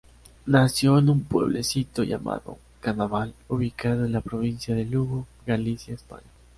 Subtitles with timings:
[0.47, 6.23] Nació en un pueblecito llamado Canabal, ubicado en la provincia de Lugo, Galicia, España.